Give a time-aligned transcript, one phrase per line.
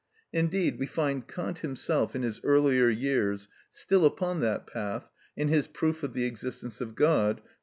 [0.33, 5.67] Indeed we find Kant himself, in his earlier years, still upon that path, in his
[5.67, 7.43] "Proof of the Existence of God" (p.